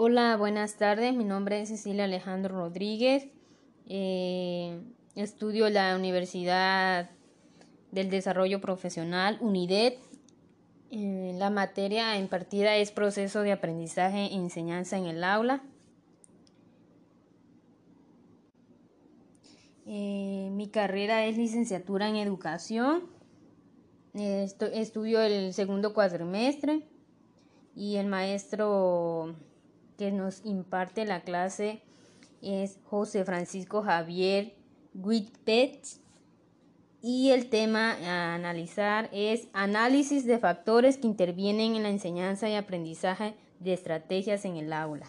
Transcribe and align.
Hola, 0.00 0.36
buenas 0.36 0.76
tardes. 0.76 1.12
Mi 1.12 1.24
nombre 1.24 1.60
es 1.60 1.70
Cecilia 1.70 2.04
Alejandro 2.04 2.54
Rodríguez. 2.54 3.26
Eh, 3.88 4.80
estudio 5.16 5.66
en 5.66 5.74
la 5.74 5.96
Universidad 5.96 7.10
del 7.90 8.08
Desarrollo 8.08 8.60
Profesional, 8.60 9.38
UNIDED. 9.40 9.94
Eh, 10.92 11.32
la 11.36 11.50
materia 11.50 12.16
impartida 12.16 12.76
es 12.76 12.92
proceso 12.92 13.40
de 13.40 13.50
aprendizaje 13.50 14.26
e 14.26 14.34
enseñanza 14.36 14.96
en 14.96 15.06
el 15.06 15.24
aula. 15.24 15.64
Eh, 19.84 20.48
mi 20.52 20.68
carrera 20.68 21.26
es 21.26 21.36
licenciatura 21.36 22.08
en 22.08 22.14
educación. 22.14 23.02
estudio 24.14 25.20
el 25.22 25.52
segundo 25.54 25.92
cuatrimestre 25.92 26.86
y 27.74 27.96
el 27.96 28.06
maestro 28.06 29.34
que 29.98 30.12
nos 30.12 30.40
imparte 30.46 31.04
la 31.04 31.20
clase 31.20 31.82
es 32.40 32.78
José 32.84 33.24
Francisco 33.24 33.82
Javier 33.82 34.54
Whitpet 34.94 35.80
y 37.02 37.30
el 37.30 37.50
tema 37.50 37.96
a 38.04 38.34
analizar 38.34 39.10
es 39.12 39.48
análisis 39.52 40.24
de 40.24 40.38
factores 40.38 40.98
que 40.98 41.08
intervienen 41.08 41.74
en 41.74 41.82
la 41.82 41.90
enseñanza 41.90 42.48
y 42.48 42.54
aprendizaje 42.54 43.34
de 43.58 43.72
estrategias 43.72 44.44
en 44.44 44.56
el 44.56 44.72
aula. 44.72 45.08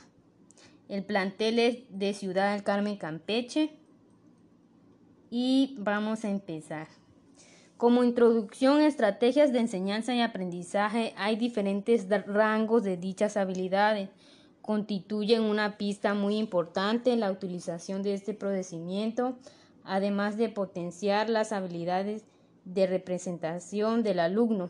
El 0.87 1.03
plantel 1.03 1.59
es 1.59 1.77
de 1.89 2.13
Ciudad 2.15 2.53
del 2.53 2.63
Carmen 2.63 2.97
Campeche 2.97 3.71
y 5.29 5.75
vamos 5.77 6.25
a 6.25 6.31
empezar. 6.31 6.87
Como 7.77 8.03
introducción 8.03 8.81
a 8.81 8.87
estrategias 8.87 9.53
de 9.53 9.59
enseñanza 9.59 10.15
y 10.15 10.21
aprendizaje 10.21 11.13
hay 11.15 11.35
diferentes 11.35 12.07
rangos 12.25 12.83
de 12.83 12.97
dichas 12.97 13.37
habilidades 13.37 14.09
constituyen 14.69 15.41
una 15.41 15.79
pista 15.79 16.13
muy 16.13 16.37
importante 16.37 17.11
en 17.11 17.21
la 17.21 17.31
utilización 17.31 18.03
de 18.03 18.13
este 18.13 18.35
procedimiento, 18.35 19.35
además 19.83 20.37
de 20.37 20.47
potenciar 20.47 21.27
las 21.27 21.53
habilidades 21.53 22.23
de 22.65 22.85
representación 22.85 24.03
del 24.03 24.19
alumno. 24.19 24.69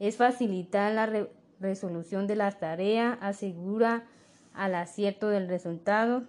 Es 0.00 0.16
facilitar 0.16 0.92
la 0.92 1.28
resolución 1.60 2.26
de 2.26 2.34
las 2.34 2.58
tareas, 2.58 3.16
asegura 3.20 4.08
al 4.54 4.74
acierto 4.74 5.28
del 5.28 5.46
resultado 5.46 6.24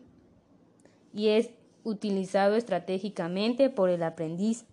y 1.15 1.29
es 1.29 1.49
utilizado 1.83 2.57
estratégicamente 2.57 3.71
por 3.71 3.89
el 3.89 4.03
aprendiz 4.03 4.67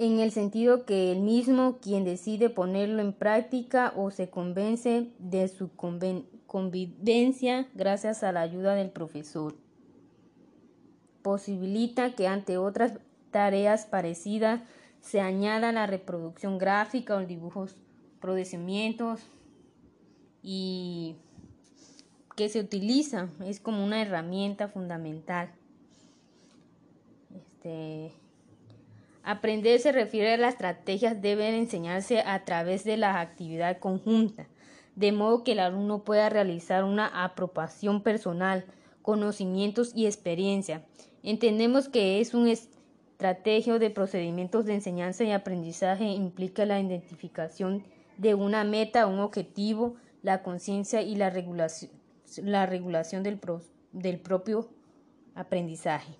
en 0.00 0.18
el 0.18 0.32
sentido 0.32 0.86
que 0.86 1.12
el 1.12 1.20
mismo 1.20 1.76
quien 1.82 2.04
decide 2.04 2.48
ponerlo 2.48 3.02
en 3.02 3.12
práctica 3.12 3.92
o 3.94 4.10
se 4.10 4.30
convence 4.30 5.12
de 5.18 5.46
su 5.46 5.68
convivencia 6.46 7.68
gracias 7.74 8.22
a 8.22 8.32
la 8.32 8.40
ayuda 8.40 8.74
del 8.74 8.88
profesor. 8.88 9.54
Posibilita 11.20 12.14
que 12.14 12.28
ante 12.28 12.56
otras 12.56 12.94
tareas 13.30 13.84
parecidas 13.84 14.62
se 15.02 15.20
añada 15.20 15.70
la 15.70 15.86
reproducción 15.86 16.56
gráfica 16.56 17.16
o 17.16 17.26
dibujos, 17.26 17.76
procedimientos 18.22 19.20
y 20.42 21.16
que 22.36 22.48
se 22.48 22.60
utiliza, 22.60 23.28
es 23.44 23.60
como 23.60 23.84
una 23.84 24.00
herramienta 24.00 24.68
fundamental. 24.68 25.50
Este, 27.36 28.14
Aprender 29.22 29.78
se 29.80 29.92
refiere 29.92 30.34
a 30.34 30.36
las 30.38 30.54
estrategias 30.54 31.20
deben 31.20 31.54
enseñarse 31.54 32.20
a 32.20 32.44
través 32.44 32.84
de 32.84 32.96
la 32.96 33.20
actividad 33.20 33.78
conjunta, 33.78 34.46
de 34.96 35.12
modo 35.12 35.44
que 35.44 35.52
el 35.52 35.58
alumno 35.58 36.04
pueda 36.04 36.28
realizar 36.28 36.84
una 36.84 37.06
apropiación 37.24 38.02
personal, 38.02 38.64
conocimientos 39.02 39.92
y 39.94 40.06
experiencia. 40.06 40.84
Entendemos 41.22 41.88
que 41.88 42.20
es 42.20 42.32
un 42.32 42.48
estrategio 42.48 43.78
de 43.78 43.90
procedimientos 43.90 44.64
de 44.64 44.74
enseñanza 44.74 45.24
y 45.24 45.32
aprendizaje 45.32 46.04
implica 46.04 46.64
la 46.64 46.80
identificación 46.80 47.84
de 48.16 48.34
una 48.34 48.64
meta, 48.64 49.06
un 49.06 49.20
objetivo, 49.20 49.96
la 50.22 50.42
conciencia 50.42 51.02
y 51.02 51.16
la 51.16 51.28
regulación, 51.28 51.90
la 52.42 52.64
regulación 52.64 53.22
del, 53.22 53.38
del 53.92 54.18
propio 54.18 54.68
aprendizaje. 55.34 56.14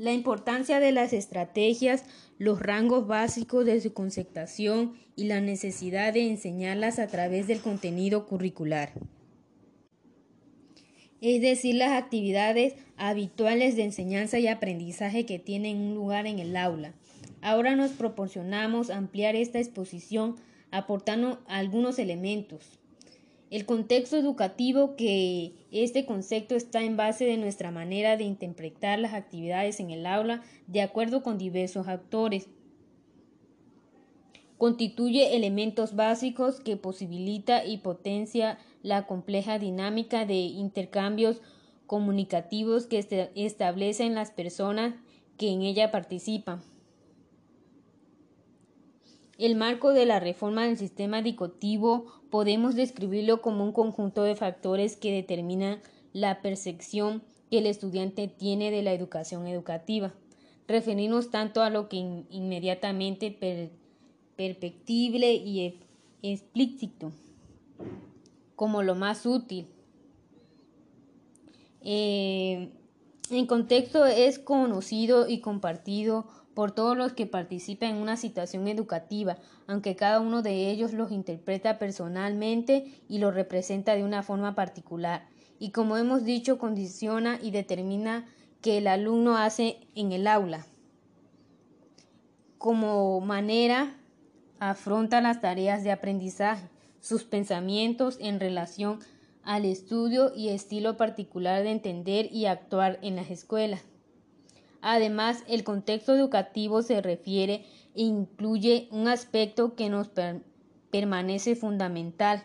La 0.00 0.14
importancia 0.14 0.80
de 0.80 0.92
las 0.92 1.12
estrategias, 1.12 2.04
los 2.38 2.58
rangos 2.62 3.06
básicos 3.06 3.66
de 3.66 3.82
su 3.82 3.92
conceptación 3.92 4.94
y 5.14 5.24
la 5.24 5.42
necesidad 5.42 6.14
de 6.14 6.26
enseñarlas 6.26 6.98
a 6.98 7.06
través 7.06 7.46
del 7.46 7.60
contenido 7.60 8.24
curricular. 8.24 8.94
Es 11.20 11.42
decir, 11.42 11.74
las 11.74 12.02
actividades 12.02 12.76
habituales 12.96 13.76
de 13.76 13.84
enseñanza 13.84 14.38
y 14.38 14.48
aprendizaje 14.48 15.26
que 15.26 15.38
tienen 15.38 15.76
un 15.76 15.94
lugar 15.96 16.26
en 16.26 16.38
el 16.38 16.56
aula. 16.56 16.94
Ahora 17.42 17.76
nos 17.76 17.90
proporcionamos 17.90 18.88
ampliar 18.88 19.36
esta 19.36 19.58
exposición 19.58 20.36
aportando 20.70 21.42
algunos 21.46 21.98
elementos. 21.98 22.79
El 23.50 23.66
contexto 23.66 24.16
educativo 24.16 24.94
que 24.94 25.54
este 25.72 26.06
concepto 26.06 26.54
está 26.54 26.82
en 26.82 26.96
base 26.96 27.24
de 27.24 27.36
nuestra 27.36 27.72
manera 27.72 28.16
de 28.16 28.22
interpretar 28.22 29.00
las 29.00 29.12
actividades 29.12 29.80
en 29.80 29.90
el 29.90 30.06
aula 30.06 30.42
de 30.68 30.82
acuerdo 30.82 31.24
con 31.24 31.36
diversos 31.36 31.88
actores. 31.88 32.48
Constituye 34.56 35.34
elementos 35.34 35.96
básicos 35.96 36.60
que 36.60 36.76
posibilita 36.76 37.64
y 37.64 37.78
potencia 37.78 38.58
la 38.84 39.08
compleja 39.08 39.58
dinámica 39.58 40.26
de 40.26 40.34
intercambios 40.34 41.40
comunicativos 41.88 42.86
que 42.86 43.30
establecen 43.34 44.14
las 44.14 44.30
personas 44.30 44.94
que 45.36 45.50
en 45.50 45.62
ella 45.62 45.90
participan. 45.90 46.62
El 49.40 49.56
marco 49.56 49.94
de 49.94 50.04
la 50.04 50.20
reforma 50.20 50.66
del 50.66 50.76
sistema 50.76 51.18
educativo 51.18 52.04
podemos 52.28 52.74
describirlo 52.74 53.40
como 53.40 53.64
un 53.64 53.72
conjunto 53.72 54.22
de 54.22 54.36
factores 54.36 54.96
que 54.96 55.12
determinan 55.12 55.80
la 56.12 56.42
percepción 56.42 57.22
que 57.50 57.60
el 57.60 57.66
estudiante 57.66 58.28
tiene 58.28 58.70
de 58.70 58.82
la 58.82 58.92
educación 58.92 59.46
educativa. 59.46 60.12
Referirnos 60.68 61.30
tanto 61.30 61.62
a 61.62 61.70
lo 61.70 61.88
que 61.88 61.96
inmediatamente 62.28 63.30
perceptible 64.36 65.32
y 65.32 65.60
e-, 65.60 65.78
explícito 66.20 67.10
como 68.56 68.82
lo 68.82 68.94
más 68.94 69.24
útil. 69.24 69.68
Eh, 71.80 72.68
en 73.30 73.46
contexto 73.46 74.04
es 74.04 74.38
conocido 74.38 75.26
y 75.28 75.40
compartido 75.40 76.26
por 76.54 76.72
todos 76.72 76.96
los 76.96 77.12
que 77.12 77.26
participan 77.26 77.90
en 77.90 77.96
una 77.96 78.16
situación 78.16 78.68
educativa, 78.68 79.38
aunque 79.66 79.96
cada 79.96 80.20
uno 80.20 80.42
de 80.42 80.70
ellos 80.70 80.92
los 80.92 81.12
interpreta 81.12 81.78
personalmente 81.78 83.00
y 83.08 83.18
los 83.18 83.34
representa 83.34 83.94
de 83.94 84.04
una 84.04 84.22
forma 84.22 84.54
particular. 84.54 85.28
Y 85.58 85.70
como 85.70 85.96
hemos 85.96 86.24
dicho, 86.24 86.58
condiciona 86.58 87.38
y 87.40 87.50
determina 87.50 88.26
que 88.62 88.78
el 88.78 88.86
alumno 88.86 89.36
hace 89.36 89.78
en 89.94 90.12
el 90.12 90.26
aula. 90.26 90.66
Como 92.58 93.20
manera 93.20 93.96
afronta 94.58 95.20
las 95.20 95.40
tareas 95.40 95.82
de 95.84 95.92
aprendizaje, 95.92 96.68
sus 97.00 97.24
pensamientos 97.24 98.18
en 98.20 98.40
relación 98.40 98.98
al 99.42 99.64
estudio 99.64 100.32
y 100.34 100.50
estilo 100.50 100.96
particular 100.96 101.62
de 101.62 101.70
entender 101.70 102.30
y 102.30 102.46
actuar 102.46 102.98
en 103.02 103.16
las 103.16 103.30
escuelas. 103.30 103.82
Además, 104.82 105.44
el 105.46 105.64
contexto 105.64 106.14
educativo 106.14 106.82
se 106.82 107.02
refiere 107.02 107.64
e 107.94 108.02
incluye 108.02 108.88
un 108.90 109.08
aspecto 109.08 109.74
que 109.74 109.88
nos 109.90 110.10
permanece 110.90 111.54
fundamental, 111.54 112.42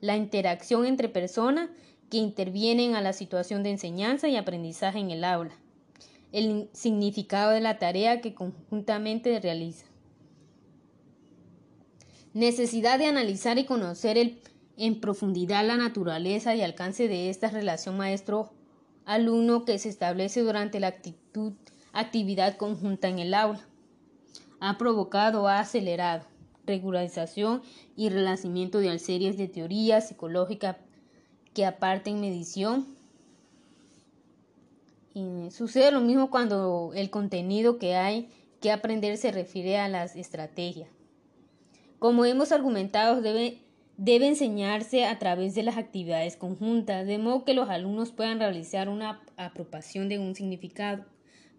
la 0.00 0.16
interacción 0.16 0.86
entre 0.86 1.08
personas 1.08 1.68
que 2.10 2.16
intervienen 2.16 2.94
a 2.94 3.02
la 3.02 3.12
situación 3.12 3.62
de 3.62 3.70
enseñanza 3.70 4.28
y 4.28 4.36
aprendizaje 4.36 4.98
en 4.98 5.10
el 5.10 5.24
aula, 5.24 5.54
el 6.32 6.70
significado 6.72 7.50
de 7.50 7.60
la 7.60 7.78
tarea 7.78 8.20
que 8.20 8.34
conjuntamente 8.34 9.38
realiza. 9.40 9.86
Necesidad 12.32 12.98
de 12.98 13.06
analizar 13.06 13.58
y 13.58 13.64
conocer 13.64 14.38
en 14.76 15.00
profundidad 15.00 15.66
la 15.66 15.76
naturaleza 15.76 16.54
y 16.54 16.62
alcance 16.62 17.08
de 17.08 17.28
esta 17.28 17.50
relación 17.50 17.96
maestro 17.96 18.52
alumno 19.04 19.64
que 19.64 19.78
se 19.78 19.88
establece 19.88 20.42
durante 20.42 20.80
la 20.80 20.88
actitud, 20.88 21.52
actividad 21.92 22.56
conjunta 22.56 23.08
en 23.08 23.18
el 23.18 23.34
aula. 23.34 23.60
Ha 24.60 24.78
provocado, 24.78 25.48
ha 25.48 25.60
acelerado 25.60 26.24
regularización 26.66 27.62
y 27.96 28.08
renacimiento 28.08 28.78
de 28.78 28.98
series 28.98 29.36
de 29.36 29.48
teoría 29.48 30.00
psicológica 30.00 30.78
que 31.54 31.66
aparten 31.66 32.20
medición. 32.20 32.86
Y 35.14 35.50
sucede 35.50 35.90
lo 35.90 36.00
mismo 36.00 36.30
cuando 36.30 36.92
el 36.94 37.10
contenido 37.10 37.78
que 37.78 37.96
hay 37.96 38.28
que 38.60 38.70
aprender 38.70 39.16
se 39.16 39.32
refiere 39.32 39.78
a 39.78 39.88
las 39.88 40.14
estrategias. 40.14 40.88
Como 41.98 42.24
hemos 42.24 42.52
argumentado, 42.52 43.20
debe 43.20 43.60
debe 44.00 44.26
enseñarse 44.28 45.04
a 45.04 45.18
través 45.18 45.54
de 45.54 45.62
las 45.62 45.76
actividades 45.76 46.34
conjuntas, 46.34 47.06
de 47.06 47.18
modo 47.18 47.44
que 47.44 47.52
los 47.52 47.68
alumnos 47.68 48.12
puedan 48.12 48.38
realizar 48.38 48.88
una 48.88 49.20
apropiación 49.36 50.08
de 50.08 50.18
un 50.18 50.34
significado. 50.34 51.04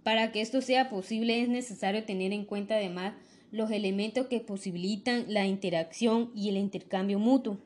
Para 0.01 0.31
que 0.31 0.41
esto 0.41 0.59
sea 0.61 0.89
posible 0.89 1.43
es 1.43 1.49
necesario 1.49 2.03
tener 2.03 2.33
en 2.33 2.45
cuenta 2.45 2.77
además 2.77 3.13
los 3.51 3.69
elementos 3.69 4.25
que 4.25 4.39
posibilitan 4.39 5.25
la 5.27 5.45
interacción 5.45 6.31
y 6.33 6.49
el 6.49 6.57
intercambio 6.57 7.19
mutuo. 7.19 7.59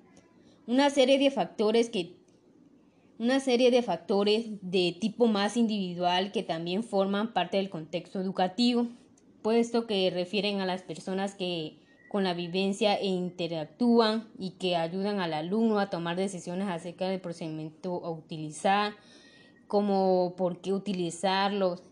Una 0.67 0.89
serie 0.89 1.19
de 1.19 1.31
factores 1.31 1.89
que 1.89 2.17
una 3.17 3.39
serie 3.39 3.71
de 3.71 3.81
factores 3.81 4.47
de 4.61 4.93
tipo 4.99 5.27
más 5.27 5.55
individual 5.55 6.33
que 6.33 6.43
también 6.43 6.83
forman 6.83 7.31
parte 7.31 7.55
del 7.55 7.69
contexto 7.69 8.19
educativo, 8.19 8.89
puesto 9.41 9.87
que 9.87 10.09
refieren 10.09 10.59
a 10.59 10.65
las 10.65 10.81
personas 10.81 11.33
que 11.33 11.77
con 12.15 12.23
la 12.23 12.33
vivencia 12.33 12.95
e 12.95 13.07
interactúan 13.07 14.29
y 14.39 14.51
que 14.51 14.77
ayudan 14.77 15.19
al 15.19 15.33
alumno 15.33 15.79
a 15.79 15.89
tomar 15.89 16.15
decisiones 16.15 16.69
acerca 16.69 17.09
del 17.09 17.19
procedimiento 17.19 18.05
a 18.05 18.09
utilizar, 18.09 18.93
como 19.67 20.33
por 20.37 20.61
qué 20.61 20.71
utilizarlos 20.71 21.83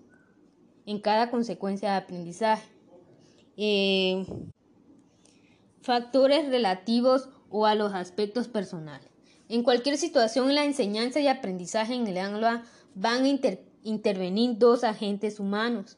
en 0.85 1.01
cada 1.01 1.29
consecuencia 1.29 1.91
de 1.91 1.97
aprendizaje. 1.97 2.65
Eh, 3.57 4.25
factores 5.81 6.47
relativos 6.47 7.27
o 7.49 7.65
a 7.65 7.75
los 7.75 7.93
aspectos 7.93 8.47
personales. 8.47 9.09
En 9.49 9.61
cualquier 9.61 9.97
situación, 9.97 10.55
la 10.55 10.63
enseñanza 10.63 11.19
y 11.19 11.27
aprendizaje 11.27 11.95
en 11.95 12.07
el 12.07 12.17
aula 12.17 12.63
van 12.95 13.25
a 13.25 13.57
intervenir 13.83 14.57
dos 14.57 14.85
agentes 14.85 15.41
humanos, 15.41 15.97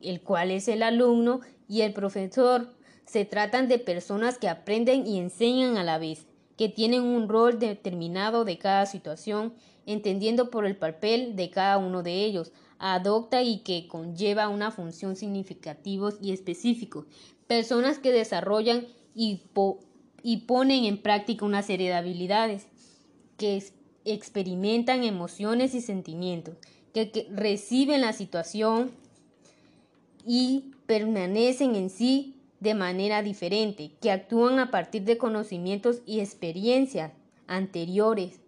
el 0.00 0.22
cual 0.22 0.52
es 0.52 0.68
el 0.68 0.82
alumno 0.82 1.40
y 1.68 1.82
el 1.82 1.92
profesor. 1.92 2.77
Se 3.08 3.24
tratan 3.24 3.68
de 3.68 3.78
personas 3.78 4.36
que 4.36 4.50
aprenden 4.50 5.06
y 5.06 5.18
enseñan 5.18 5.78
a 5.78 5.82
la 5.82 5.96
vez, 5.96 6.26
que 6.58 6.68
tienen 6.68 7.04
un 7.04 7.26
rol 7.26 7.58
determinado 7.58 8.44
de 8.44 8.58
cada 8.58 8.84
situación, 8.84 9.54
entendiendo 9.86 10.50
por 10.50 10.66
el 10.66 10.76
papel 10.76 11.34
de 11.34 11.48
cada 11.48 11.78
uno 11.78 12.02
de 12.02 12.26
ellos, 12.26 12.52
adopta 12.78 13.42
y 13.42 13.60
que 13.60 13.88
conlleva 13.88 14.48
una 14.48 14.70
función 14.70 15.16
significativa 15.16 16.10
y 16.20 16.32
específica. 16.32 17.00
Personas 17.46 17.98
que 17.98 18.12
desarrollan 18.12 18.86
y, 19.14 19.40
y 20.22 20.36
ponen 20.42 20.84
en 20.84 21.00
práctica 21.00 21.46
una 21.46 21.62
serie 21.62 21.88
de 21.88 21.94
habilidades 21.94 22.66
que 23.38 23.64
experimentan 24.04 25.02
emociones 25.02 25.74
y 25.74 25.80
sentimientos, 25.80 26.56
que, 26.92 27.26
reciben 27.30 28.02
la 28.02 28.12
situación 28.12 28.90
y 30.26 30.72
permanecen 30.84 31.74
en 31.74 31.88
sí 31.88 32.34
de 32.60 32.74
manera 32.74 33.22
diferente, 33.22 33.92
que 34.00 34.10
actúan 34.10 34.58
a 34.58 34.70
partir 34.70 35.04
de 35.04 35.18
conocimientos 35.18 36.02
y 36.06 36.20
experiencias 36.20 37.12
anteriores. 37.46 38.40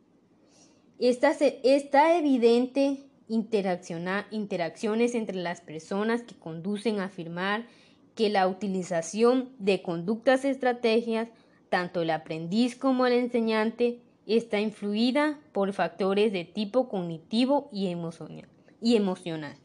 Esta, 0.99 2.17
evidente 2.17 2.99
interacciones 3.29 5.15
entre 5.15 5.37
las 5.37 5.61
personas 5.61 6.23
que 6.23 6.35
conducen 6.35 6.99
a 6.99 7.05
afirmar 7.05 7.67
que 8.15 8.29
la 8.29 8.49
utilización 8.49 9.51
de 9.59 9.83
conductas 9.83 10.45
estrategias, 10.45 11.29
tanto 11.69 12.03
el 12.03 12.11
aprendiz 12.11 12.77
como 12.77 13.07
el 13.07 13.13
enseñante, 13.13 14.01
está 14.27 14.61
influida 14.61 15.39
por 15.53 15.73
factores 15.73 16.33
de 16.33 16.45
tipo 16.45 16.89
cognitivo 16.89 17.71
y 17.73 17.87
emocional. 17.87 19.57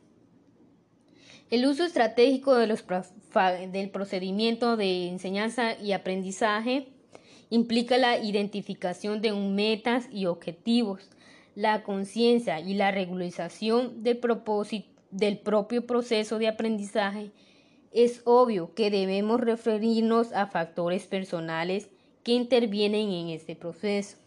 El 1.52 1.68
uso 1.68 1.86
estratégico 1.86 2.56
del 2.56 3.90
procedimiento 3.92 4.78
de 4.78 5.08
enseñanza 5.08 5.80
y 5.80 5.92
aprendizaje 5.92 6.88
implica 7.52 7.98
la 7.98 8.18
identificación 8.18 9.22
de 9.22 9.32
metas 9.32 10.08
y 10.12 10.26
objetivos, 10.26 11.08
la 11.54 11.84
conciencia 11.84 12.60
y 12.60 12.74
la 12.74 12.90
regularización 12.90 14.02
del, 14.02 14.20
del 15.12 15.38
propio 15.38 15.86
proceso 15.86 16.40
de 16.40 16.48
aprendizaje. 16.48 17.32
Es 17.92 18.24
obvio 18.26 18.74
que 18.74 18.90
debemos 18.90 19.40
referirnos 19.40 20.34
a 20.34 20.48
factores 20.48 21.06
personales 21.06 21.90
que 22.24 22.32
intervienen 22.32 23.12
en 23.12 23.30
este 23.30 23.56
proceso. 23.56 24.18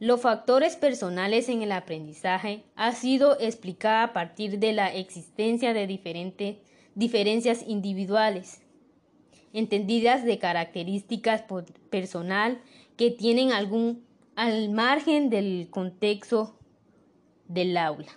Los 0.00 0.22
factores 0.22 0.74
personales 0.74 1.48
en 1.48 1.62
el 1.62 1.70
aprendizaje 1.70 2.64
ha 2.74 2.92
sido 2.92 3.38
explicada 3.38 4.02
a 4.02 4.12
partir 4.12 4.58
de 4.58 4.72
la 4.72 4.92
existencia 4.92 5.72
de 5.72 5.86
diferentes 5.86 6.56
diferencias 6.96 7.64
individuales, 7.66 8.60
entendidas 9.52 10.24
de 10.24 10.38
características 10.38 11.44
personal 11.90 12.60
que 12.96 13.10
tienen 13.12 13.52
algún 13.52 14.04
al 14.34 14.70
margen 14.70 15.30
del 15.30 15.68
contexto 15.70 16.58
del 17.46 17.76
aula. 17.76 18.10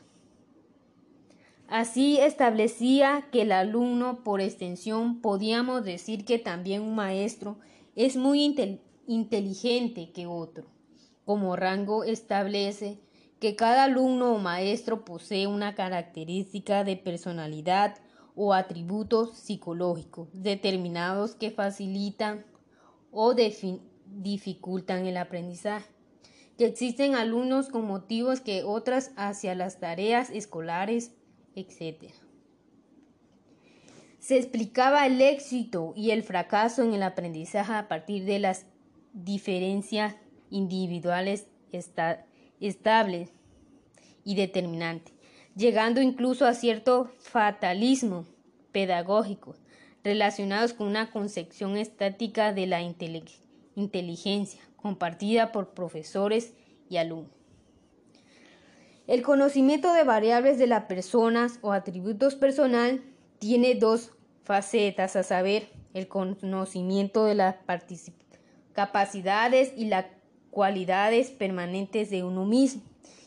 Así 1.68 2.18
establecía 2.19 3.27
que 3.31 3.44
el 3.44 3.51
alumno, 3.51 4.23
por 4.23 4.41
extensión, 4.41 5.21
podíamos 5.21 5.85
decir 5.85 6.25
que 6.25 6.39
también 6.39 6.81
un 6.81 6.95
maestro 6.95 7.59
es 7.95 8.15
muy 8.15 8.56
inteligente 9.06 10.12
que 10.12 10.25
otro 10.25 10.76
como 11.27 11.57
rango 11.57 12.06
establece 12.06 13.01
que 13.41 13.57
cada 13.57 13.83
alumno 13.83 14.31
o 14.31 14.39
maestro 14.39 15.03
posee 15.03 15.45
una 15.45 15.75
característica 15.75 16.85
de 16.85 16.95
personalidad 16.95 17.97
o 18.33 18.53
atributos 18.53 19.38
psicológicos 19.38 20.29
determinados 20.31 21.35
que 21.35 21.51
facilitan 21.51 22.45
o 23.12 23.35
dificultan 24.06 25.06
el 25.06 25.18
aprendizaje. 25.18 25.91
Que 26.57 26.65
existen 26.65 27.15
alumnos 27.15 27.68
con 27.68 27.85
motivos 27.85 28.39
que 28.39 28.63
otras 28.63 29.12
hacia 29.18 29.53
las 29.53 29.81
tareas 29.81 30.30
escolares, 30.30 31.12
etc. 31.56 32.13
Se 34.19 34.38
explicaba 34.38 35.06
el 35.06 35.21
éxito 35.21 35.91
y 35.94 36.12
el 36.12 36.23
fracaso 36.23 36.83
en 36.83 36.94
el 36.94 37.03
aprendizaje 37.03 37.73
a 37.73 37.89
partir 37.89 38.23
de 38.23 38.39
las 38.39 38.65
diferencias 39.12 40.15
individuales 40.49 41.47
estables 42.59 43.29
y 44.23 44.35
determinantes, 44.35 45.13
llegando 45.55 46.01
incluso 46.01 46.45
a 46.45 46.53
cierto 46.53 47.11
fatalismo 47.19 48.25
pedagógico 48.71 49.55
relacionados 50.03 50.73
con 50.73 50.88
una 50.88 51.11
concepción 51.11 51.77
estática 51.77 52.53
de 52.53 52.67
la 52.67 52.81
inteligencia 52.81 54.61
compartida 54.75 55.51
por 55.51 55.73
profesores 55.73 56.54
y 56.89 56.97
alumnos. 56.97 57.31
El 59.07 59.21
conocimiento 59.21 59.94
de 59.94 60.04
variables 60.04 60.57
de 60.57 60.68
las 60.68 60.83
personas 60.83 61.59
o 61.61 61.71
atributos 61.71 62.35
personal 62.35 63.01
tiene 63.39 63.75
dos 63.75 64.11
facetas, 64.44 65.16
a 65.16 65.23
saber, 65.23 65.69
el 65.94 66.07
conocimiento 66.07 67.25
de 67.25 67.35
las 67.35 67.56
capacidades 68.73 69.73
y 69.75 69.85
la 69.85 70.09
cualidades 70.57 71.30
permanentes 71.30 72.09
de 72.09 72.23
uno 72.23 72.44
mismo 72.44 72.81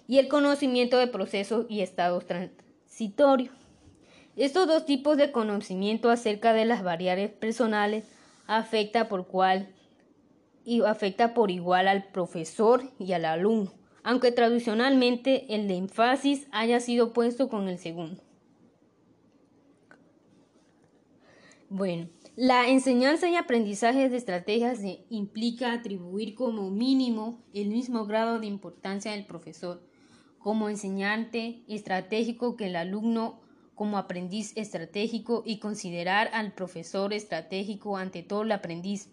y 0.09 0.19
el 0.19 0.27
conocimiento 0.27 0.99
de 0.99 1.07
procesos 1.07 1.65
y 1.69 1.81
estados 1.81 2.27
transitorios. 2.27 3.55
Estos 4.35 4.67
dos 4.67 4.85
tipos 4.85 5.17
de 5.17 5.31
conocimiento 5.31 6.11
acerca 6.11 6.53
de 6.53 6.65
las 6.65 6.83
variables 6.83 7.31
personales 7.31 8.05
afecta 8.49 9.09
por 9.09 9.29
cual 9.29 9.69
y 10.65 10.83
afecta 10.83 11.33
por 11.33 11.53
igual 11.53 11.87
al 11.87 12.03
profesor 12.03 12.83
y 12.99 13.13
al 13.13 13.25
alumno, 13.25 13.71
aunque 14.03 14.33
tradicionalmente 14.33 15.55
el 15.55 15.69
de 15.69 15.77
énfasis 15.77 16.49
haya 16.51 16.81
sido 16.81 17.13
puesto 17.13 17.49
con 17.49 17.69
el 17.69 17.79
segundo. 17.79 18.21
Bueno, 21.69 22.09
la 22.41 22.69
enseñanza 22.69 23.29
y 23.29 23.37
aprendizaje 23.37 24.09
de 24.09 24.17
estrategias 24.17 24.79
implica 25.11 25.75
atribuir 25.75 26.35
como 26.35 26.71
mínimo 26.71 27.39
el 27.53 27.69
mismo 27.69 28.07
grado 28.07 28.41
de 28.41 28.47
importancia 28.47 29.13
del 29.13 29.27
profesor 29.27 29.83
como 30.39 30.71
enseñante 30.71 31.61
estratégico 31.69 32.57
que 32.57 32.69
el 32.69 32.77
alumno 32.77 33.43
como 33.75 33.99
aprendiz 33.99 34.57
estratégico 34.57 35.43
y 35.45 35.59
considerar 35.59 36.31
al 36.33 36.55
profesor 36.55 37.13
estratégico 37.13 37.99
ante 37.99 38.23
todo 38.23 38.41
el 38.41 38.53
aprendiz. 38.53 39.11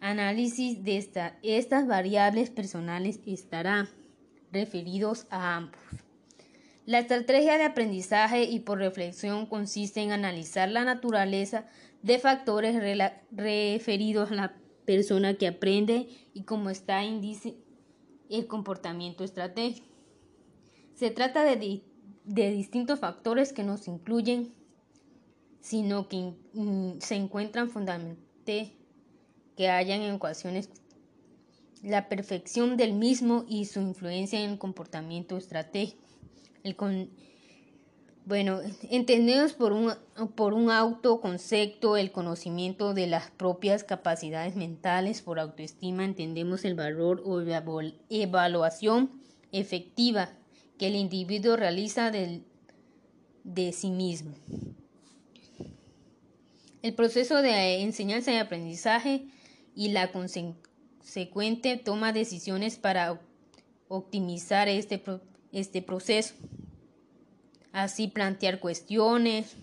Análisis 0.00 0.82
de 0.82 0.96
estas 1.42 1.86
variables 1.86 2.48
personales 2.48 3.20
estará 3.26 3.90
referidos 4.52 5.26
a 5.28 5.54
ambos. 5.56 5.82
La 6.86 6.98
estrategia 6.98 7.58
de 7.58 7.64
aprendizaje 7.64 8.44
y 8.44 8.58
por 8.60 8.78
reflexión 8.78 9.44
consiste 9.44 10.00
en 10.00 10.12
analizar 10.12 10.70
la 10.70 10.84
naturaleza 10.84 11.66
de 12.02 12.18
factores 12.18 12.76
referidos 13.30 14.30
a 14.30 14.34
la 14.34 14.56
persona 14.84 15.34
que 15.34 15.46
aprende 15.46 16.08
y 16.34 16.42
cómo 16.42 16.70
está 16.70 17.04
índice 17.04 17.56
el 18.28 18.46
comportamiento 18.46 19.24
estratégico. 19.24 19.86
Se 20.94 21.10
trata 21.10 21.44
de, 21.44 21.82
distintos 22.24 22.98
factores 22.98 23.52
que 23.52 23.62
nos 23.62 23.88
incluyen, 23.88 24.52
sino 25.60 26.08
que 26.08 26.32
se 27.00 27.14
encuentran 27.14 27.70
fundamentalmente 27.70 28.76
que 29.56 29.68
hayan 29.68 30.02
ecuaciones 30.02 30.70
la 31.82 32.08
perfección 32.08 32.76
del 32.76 32.94
mismo 32.94 33.44
y 33.48 33.66
su 33.66 33.80
influencia 33.80 34.40
en 34.40 34.52
el 34.52 34.58
comportamiento 34.58 35.36
estratégico. 35.36 36.00
Bueno, 38.24 38.60
entendemos 38.88 39.52
por 39.52 39.72
un, 39.72 39.92
por 40.36 40.54
un 40.54 40.70
autoconcepto 40.70 41.96
el 41.96 42.12
conocimiento 42.12 42.94
de 42.94 43.08
las 43.08 43.30
propias 43.30 43.82
capacidades 43.82 44.54
mentales, 44.54 45.22
por 45.22 45.40
autoestima 45.40 46.04
entendemos 46.04 46.64
el 46.64 46.74
valor 46.74 47.22
o 47.24 47.42
evaluación 48.10 49.10
efectiva 49.50 50.30
que 50.78 50.86
el 50.86 50.94
individuo 50.94 51.56
realiza 51.56 52.10
del, 52.10 52.44
de 53.44 53.72
sí 53.72 53.90
mismo. 53.90 54.34
El 56.82 56.94
proceso 56.94 57.42
de 57.42 57.82
enseñanza 57.82 58.32
y 58.32 58.36
aprendizaje 58.36 59.26
y 59.74 59.88
la 59.88 60.10
consecuente 60.12 61.76
toma 61.76 62.12
decisiones 62.12 62.76
para 62.76 63.20
optimizar 63.88 64.68
este, 64.68 65.02
este 65.52 65.82
proceso. 65.82 66.34
Así 67.72 68.08
plantear 68.08 68.60
cuestiones, 68.60 69.56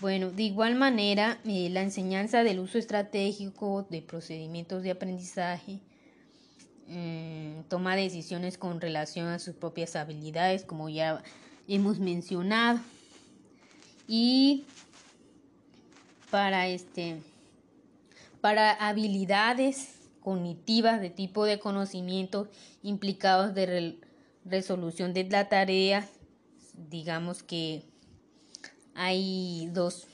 Bueno, 0.00 0.30
de 0.30 0.44
igual 0.44 0.76
manera, 0.76 1.38
eh, 1.44 1.68
la 1.68 1.82
enseñanza 1.82 2.42
del 2.42 2.58
uso 2.60 2.78
estratégico 2.78 3.86
de 3.90 4.00
procedimientos 4.00 4.82
de 4.82 4.92
aprendizaje 4.92 5.78
mm, 6.88 7.64
toma 7.68 7.96
decisiones 7.96 8.56
con 8.56 8.80
relación 8.80 9.26
a 9.26 9.38
sus 9.38 9.54
propias 9.54 9.96
habilidades, 9.96 10.64
como 10.64 10.88
ya 10.88 11.22
hemos 11.68 11.98
mencionado. 11.98 12.80
Y 14.08 14.64
para 16.30 16.66
este 16.68 17.20
para 18.40 18.72
habilidades 18.72 19.99
cognitivas 20.20 21.00
de 21.00 21.10
tipo 21.10 21.44
de 21.44 21.58
conocimiento 21.58 22.48
implicados 22.82 23.54
de 23.54 23.98
resolución 24.44 25.12
de 25.12 25.24
la 25.24 25.48
tarea, 25.48 26.08
digamos 26.90 27.42
que 27.42 27.84
hay 28.94 29.68
dos, 29.72 30.06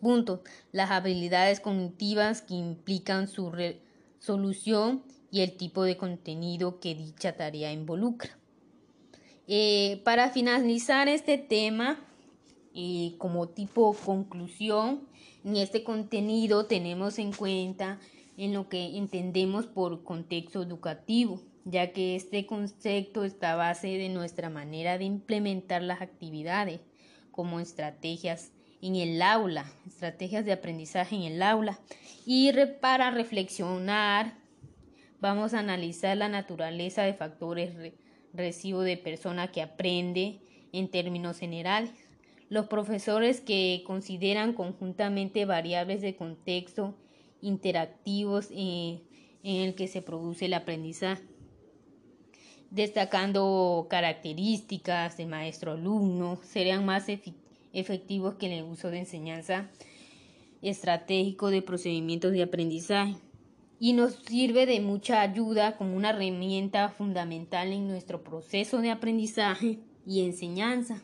puntos. 0.00 0.40
Las 0.70 0.92
habilidades 0.92 1.58
cognitivas 1.58 2.40
que 2.40 2.54
implican 2.54 3.26
su 3.26 3.50
resolución 3.50 5.02
y 5.32 5.40
el 5.40 5.56
tipo 5.56 5.82
de 5.82 5.96
contenido 5.96 6.78
que 6.78 6.94
dicha 6.94 7.36
tarea 7.36 7.72
involucra. 7.72 8.38
Eh, 9.48 10.00
para 10.04 10.30
finalizar 10.30 11.08
este 11.08 11.36
tema, 11.36 11.98
eh, 12.74 13.14
como 13.18 13.48
tipo 13.48 13.92
conclusión, 13.92 15.08
en 15.44 15.56
este 15.56 15.82
contenido 15.82 16.66
tenemos 16.66 17.18
en 17.18 17.32
cuenta 17.32 17.98
en 18.42 18.54
lo 18.54 18.68
que 18.68 18.96
entendemos 18.96 19.66
por 19.66 20.02
contexto 20.02 20.64
educativo, 20.64 21.40
ya 21.64 21.92
que 21.92 22.16
este 22.16 22.44
concepto 22.44 23.22
está 23.24 23.52
a 23.52 23.56
base 23.56 23.86
de 23.86 24.08
nuestra 24.08 24.50
manera 24.50 24.98
de 24.98 25.04
implementar 25.04 25.80
las 25.80 26.02
actividades 26.02 26.80
como 27.30 27.60
estrategias 27.60 28.50
en 28.80 28.96
el 28.96 29.22
aula, 29.22 29.72
estrategias 29.86 30.44
de 30.44 30.50
aprendizaje 30.50 31.14
en 31.14 31.22
el 31.22 31.40
aula. 31.40 31.78
Y 32.26 32.50
para 32.80 33.12
reflexionar, 33.12 34.34
vamos 35.20 35.54
a 35.54 35.60
analizar 35.60 36.16
la 36.16 36.28
naturaleza 36.28 37.04
de 37.04 37.14
factores 37.14 37.92
recibo 38.34 38.80
de 38.80 38.96
persona 38.96 39.52
que 39.52 39.62
aprende 39.62 40.40
en 40.72 40.88
términos 40.88 41.38
generales. 41.38 41.92
Los 42.48 42.66
profesores 42.66 43.40
que 43.40 43.84
consideran 43.86 44.52
conjuntamente 44.52 45.44
variables 45.44 46.00
de 46.00 46.16
contexto 46.16 46.96
interactivos 47.42 48.48
en, 48.50 49.02
en 49.42 49.56
el 49.62 49.74
que 49.74 49.88
se 49.88 50.00
produce 50.00 50.46
el 50.46 50.54
aprendizaje 50.54 51.22
destacando 52.72 53.86
características 53.90 55.18
de 55.18 55.26
maestro-alumno, 55.26 56.38
serían 56.42 56.86
más 56.86 57.06
efectivos 57.74 58.36
que 58.36 58.46
en 58.46 58.52
el 58.52 58.64
uso 58.64 58.90
de 58.90 59.00
enseñanza 59.00 59.68
estratégico 60.62 61.50
de 61.50 61.60
procedimientos 61.60 62.32
de 62.32 62.42
aprendizaje 62.42 63.16
y 63.78 63.92
nos 63.92 64.14
sirve 64.14 64.64
de 64.64 64.80
mucha 64.80 65.20
ayuda 65.20 65.76
como 65.76 65.96
una 65.96 66.10
herramienta 66.10 66.88
fundamental 66.88 67.72
en 67.72 67.88
nuestro 67.88 68.24
proceso 68.24 68.78
de 68.78 68.90
aprendizaje 68.90 69.80
y 70.06 70.22
enseñanza. 70.22 71.02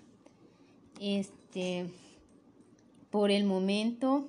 Este, 1.01 1.91
por 3.11 3.31
el 3.31 3.45
momento 3.45 4.25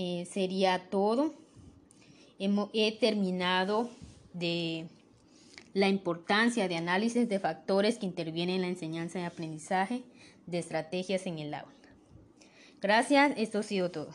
eh, 0.00 0.26
sería 0.26 0.88
todo. 0.90 1.34
he 2.72 2.98
terminado 3.00 3.90
de 4.32 4.86
la 5.74 5.88
importancia 5.88 6.68
de 6.68 6.76
análisis 6.76 7.28
de 7.28 7.40
factores 7.40 7.98
que 7.98 8.06
intervienen 8.06 8.56
en 8.56 8.62
la 8.62 8.68
enseñanza 8.68 9.18
y 9.18 9.24
aprendizaje 9.24 10.04
de 10.46 10.60
estrategias 10.60 11.26
en 11.26 11.40
el 11.40 11.52
aula. 11.52 11.74
Gracias, 12.80 13.32
esto 13.36 13.58
ha 13.58 13.62
sido 13.64 13.90
todo. 13.90 14.10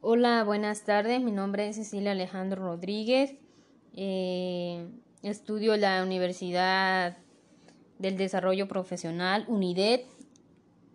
Hola, 0.00 0.44
buenas 0.44 0.84
tardes. 0.84 1.20
Mi 1.20 1.30
nombre 1.30 1.68
es 1.68 1.76
Cecilia 1.76 2.12
Alejandro 2.12 2.62
Rodríguez. 2.62 3.34
Eh, 3.94 4.88
estudio 5.22 5.74
en 5.74 5.82
la 5.82 6.02
Universidad 6.02 7.18
del 7.98 8.16
Desarrollo 8.16 8.66
Profesional, 8.66 9.44
UNIDED. 9.46 10.15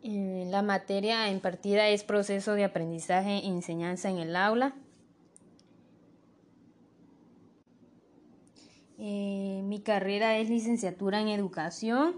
Eh, 0.03 0.48
la 0.50 0.63
materia 0.63 1.29
impartida 1.29 1.88
es 1.89 2.03
proceso 2.03 2.53
de 2.53 2.63
aprendizaje 2.63 3.38
e 3.38 3.48
enseñanza 3.48 4.10
en 4.10 4.17
el 4.17 4.36
aula. 4.36 4.74
Eh, 8.98 9.62
mi 9.63 9.81
carrera 9.81 10.38
es 10.38 10.50
licenciatura 10.50 11.22
en 11.22 11.27
educación. 11.27 12.15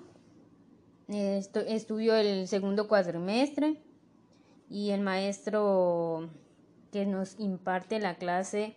estudio 1.07 2.15
el 2.15 2.47
segundo 2.47 2.87
cuatrimestre 2.87 3.81
y 4.69 4.91
el 4.91 5.01
maestro 5.01 6.29
que 6.91 7.05
nos 7.05 7.39
imparte 7.39 7.99
la 7.99 8.15
clase 8.15 8.75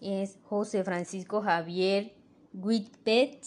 es 0.00 0.38
José 0.44 0.84
Francisco 0.84 1.42
Javier 1.42 2.14
Whitpet 2.54 3.38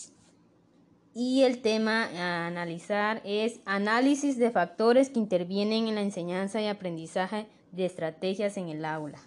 y 1.13 1.43
el 1.43 1.61
tema 1.61 2.05
a 2.05 2.47
analizar 2.47 3.21
es 3.25 3.59
análisis 3.65 4.37
de 4.37 4.51
factores 4.51 5.09
que 5.09 5.19
intervienen 5.19 5.87
en 5.87 5.95
la 5.95 6.01
enseñanza 6.01 6.61
y 6.61 6.67
aprendizaje 6.67 7.47
de 7.71 7.85
estrategias 7.85 8.57
en 8.57 8.69
el 8.69 8.85
aula. 8.85 9.19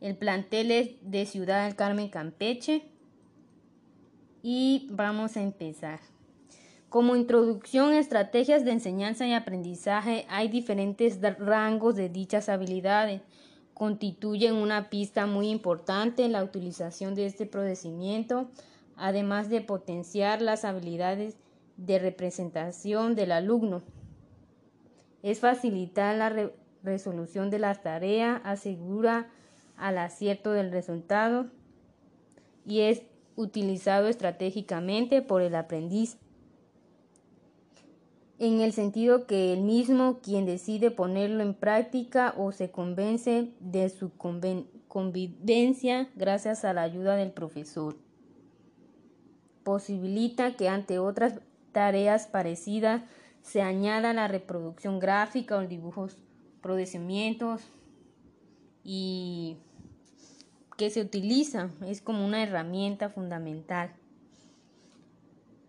El 0.00 0.16
plantel 0.16 0.70
es 0.70 0.90
de 1.02 1.26
Ciudad 1.26 1.64
del 1.64 1.76
Carmen 1.76 2.08
Campeche 2.08 2.82
y 4.42 4.88
vamos 4.90 5.36
a 5.36 5.42
empezar. 5.42 6.00
Como 6.88 7.16
introducción 7.16 7.92
a 7.92 7.98
estrategias 7.98 8.64
de 8.64 8.72
enseñanza 8.72 9.26
y 9.26 9.32
aprendizaje 9.32 10.26
hay 10.28 10.48
diferentes 10.48 11.18
rangos 11.38 11.96
de 11.96 12.08
dichas 12.08 12.48
habilidades. 12.48 13.22
Constituyen 13.74 14.54
una 14.54 14.90
pista 14.90 15.26
muy 15.26 15.48
importante 15.48 16.24
en 16.24 16.32
la 16.32 16.44
utilización 16.44 17.14
de 17.14 17.26
este 17.26 17.46
procedimiento, 17.46 18.50
además 19.02 19.50
de 19.50 19.60
potenciar 19.60 20.40
las 20.40 20.64
habilidades 20.64 21.36
de 21.76 21.98
representación 21.98 23.16
del 23.16 23.32
alumno. 23.32 23.82
Es 25.24 25.40
facilitar 25.40 26.14
la 26.14 26.52
resolución 26.84 27.50
de 27.50 27.58
las 27.58 27.82
tareas, 27.82 28.40
asegura 28.44 29.28
al 29.76 29.98
acierto 29.98 30.52
del 30.52 30.70
resultado 30.70 31.46
y 32.64 32.82
es 32.82 33.02
utilizado 33.34 34.06
estratégicamente 34.06 35.20
por 35.20 35.42
el 35.42 35.56
aprendiz, 35.56 36.16
en 38.38 38.60
el 38.60 38.72
sentido 38.72 39.26
que 39.26 39.52
el 39.52 39.62
mismo 39.62 40.20
quien 40.22 40.46
decide 40.46 40.92
ponerlo 40.92 41.42
en 41.42 41.54
práctica 41.54 42.34
o 42.36 42.52
se 42.52 42.70
convence 42.70 43.52
de 43.58 43.88
su 43.88 44.12
convivencia 44.86 46.08
gracias 46.14 46.64
a 46.64 46.72
la 46.72 46.82
ayuda 46.82 47.16
del 47.16 47.32
profesor. 47.32 47.96
Posibilita 49.64 50.56
que 50.56 50.68
ante 50.68 50.98
otras 50.98 51.40
tareas 51.72 52.26
parecidas 52.26 53.02
se 53.42 53.62
añada 53.62 54.12
la 54.12 54.28
reproducción 54.28 54.98
gráfica 54.98 55.56
o 55.56 55.66
dibujos, 55.66 56.16
procedimientos 56.60 57.62
y 58.84 59.56
que 60.76 60.90
se 60.90 61.00
utiliza, 61.00 61.70
es 61.86 62.00
como 62.00 62.24
una 62.24 62.42
herramienta 62.42 63.08
fundamental. 63.08 63.92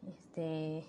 Este, 0.07 0.85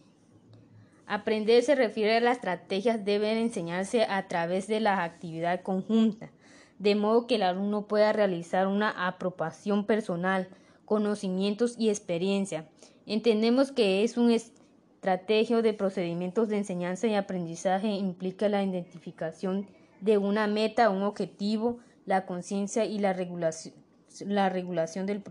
aprender 1.07 1.63
se 1.63 1.75
refiere 1.75 2.17
a 2.17 2.21
las 2.21 2.37
estrategias 2.37 3.05
deben 3.05 3.39
enseñarse 3.39 4.05
a 4.05 4.27
través 4.29 4.67
de 4.67 4.81
la 4.81 5.03
actividad 5.05 5.63
conjunta, 5.63 6.31
de 6.79 6.95
modo 6.95 7.27
que 7.27 7.37
el 7.37 7.43
alumno 7.43 7.87
pueda 7.87 8.13
realizar 8.13 8.67
una 8.67 9.07
apropiación 9.07 9.85
personal, 9.87 10.49
conocimientos 10.85 11.77
y 11.79 11.89
experiencia. 11.89 12.69
Entendemos 13.07 13.73
que 13.73 14.03
es 14.03 14.17
un 14.17 14.31
estrategia 14.31 15.59
o 15.59 15.63
de 15.63 15.75
procedimientos 15.75 16.49
de 16.49 16.57
enseñanza 16.57 17.07
y 17.07 17.15
aprendizaje 17.15 17.89
implica 17.89 18.49
la 18.49 18.65
identificación 18.65 19.67
de 20.01 20.17
una 20.19 20.47
meta, 20.47 20.91
un 20.91 21.03
objetivo, 21.03 21.79
la 22.07 22.25
conciencia 22.25 22.85
y 22.85 22.99
la 22.99 23.13
regulación, 23.13 23.75
la 24.21 24.49
regulación 24.49 25.07
del, 25.07 25.23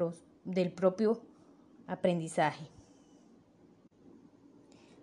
del 0.44 0.72
propio 0.72 1.22
aprendizaje. 1.88 2.68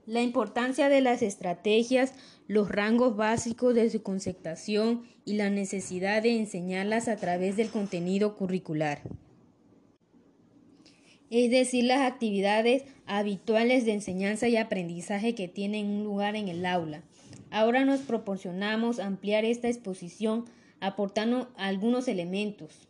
La 0.06 0.22
importancia 0.22 0.88
de 0.88 1.00
las 1.00 1.22
estrategias, 1.22 2.14
los 2.48 2.68
rangos 2.68 3.16
básicos 3.16 3.74
de 3.74 3.90
su 3.90 4.02
conceptación 4.02 5.04
y 5.24 5.34
la 5.34 5.50
necesidad 5.50 6.22
de 6.22 6.36
enseñarlas 6.36 7.06
a 7.06 7.16
través 7.16 7.56
del 7.56 7.70
contenido 7.70 8.36
curricular. 8.36 9.02
Es 11.30 11.48
decir, 11.50 11.84
las 11.84 12.00
actividades 12.00 12.84
habituales 13.06 13.84
de 13.84 13.92
enseñanza 13.92 14.48
y 14.48 14.56
aprendizaje 14.56 15.36
que 15.36 15.46
tienen 15.46 15.86
un 15.86 16.04
lugar 16.04 16.34
en 16.34 16.48
el 16.48 16.66
aula. 16.66 17.02
Ahora 17.50 17.84
nos 17.84 18.00
proporcionamos 18.00 18.98
ampliar 18.98 19.44
esta 19.44 19.68
exposición 19.68 20.44
aportando 20.80 21.48
algunos 21.56 22.08
elementos. 22.08 22.88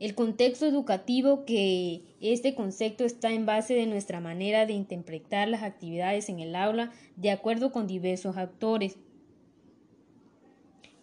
El 0.00 0.14
contexto 0.14 0.66
educativo 0.66 1.44
que 1.44 2.02
este 2.20 2.54
concepto 2.54 3.04
está 3.04 3.30
en 3.32 3.46
base 3.46 3.74
de 3.74 3.86
nuestra 3.86 4.18
manera 4.18 4.66
de 4.66 4.72
interpretar 4.72 5.46
las 5.46 5.62
actividades 5.62 6.28
en 6.28 6.40
el 6.40 6.56
aula 6.56 6.90
de 7.16 7.30
acuerdo 7.30 7.70
con 7.70 7.86
diversos 7.86 8.36
actores. 8.36 8.96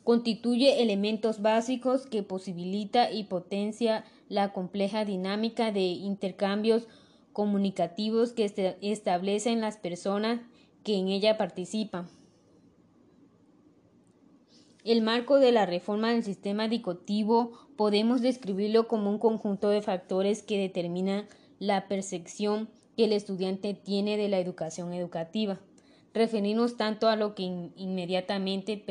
Constituye 0.03 0.81
elementos 0.81 1.41
básicos 1.41 2.07
que 2.07 2.24
posibilita 2.24 3.12
y 3.12 3.25
potencia 3.25 4.03
la 4.29 4.53
compleja 4.53 5.05
dinámica 5.05 5.72
de 5.72 5.81
intercambios 5.81 6.88
comunicativos 7.34 8.34
que 8.34 8.77
establecen 8.81 9.62
las 9.62 9.77
personas 9.77 10.41
que 10.84 10.98
en 10.98 11.07
ella 11.07 11.38
participan. 11.38 12.07
El 14.84 15.01
marco 15.01 15.38
de 15.39 15.51
la 15.51 15.65
reforma 15.65 16.13
del 16.13 16.24
sistema 16.24 16.65
educativo 16.65 17.51
podemos 17.75 18.22
describirlo 18.22 18.88
como 18.88 19.10
un 19.10 19.19
conjunto 19.19 19.69
de 19.69 19.81
factores 19.81 20.43
que 20.43 20.57
determinan 20.57 21.27
la 21.60 21.88
percepción 21.88 22.69
que 22.96 23.05
el 23.05 23.13
estudiante 23.13 23.74
tiene 23.74 24.17
de 24.17 24.29
la 24.29 24.39
educación 24.39 24.93
educativa. 24.93 25.60
Referirnos 26.13 26.77
tanto 26.77 27.10
a 27.10 27.15
lo 27.15 27.36
que 27.36 27.43
inmediatamente 27.43 28.81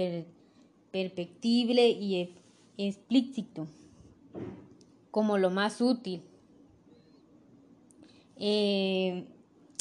perceptible 0.93 1.89
y 1.89 2.37
explícito 2.77 3.67
como 5.17 5.39
lo 5.39 5.49
más 5.49 5.81
útil. 5.81 6.23
Eh, 8.37 9.27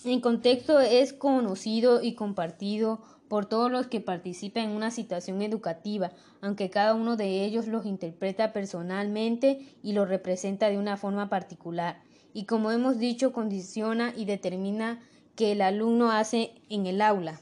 en 0.05 0.21
contexto 0.21 0.79
es 0.79 1.11
conocido 1.11 2.01
y 2.01 2.15
compartido 2.15 3.01
por 3.27 3.45
todos 3.45 3.69
los 3.69 3.87
que 3.87 3.99
participan 3.99 4.63
en 4.63 4.69
una 4.69 4.91
situación 4.91 5.41
educativa, 5.41 6.13
aunque 6.39 6.69
cada 6.69 6.93
uno 6.93 7.17
de 7.17 7.43
ellos 7.43 7.67
los 7.67 7.85
interpreta 7.85 8.53
personalmente 8.53 9.59
y 9.83 9.91
los 9.91 10.07
representa 10.07 10.69
de 10.69 10.77
una 10.77 10.95
forma 10.95 11.27
particular. 11.27 12.01
Y 12.33 12.45
como 12.45 12.71
hemos 12.71 12.97
dicho, 12.97 13.33
condiciona 13.33 14.13
y 14.15 14.23
determina 14.23 15.01
que 15.35 15.51
el 15.51 15.61
alumno 15.61 16.11
hace 16.11 16.53
en 16.69 16.85
el 16.85 17.01
aula. 17.01 17.41